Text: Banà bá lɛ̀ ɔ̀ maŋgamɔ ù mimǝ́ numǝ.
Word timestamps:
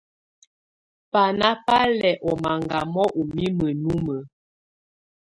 Banà 1.11 1.49
bá 1.65 1.79
lɛ̀ 1.99 2.19
ɔ̀ 2.29 2.35
maŋgamɔ 2.43 3.03
ù 3.19 3.21
mimǝ́ 3.33 3.71
numǝ. 3.81 4.15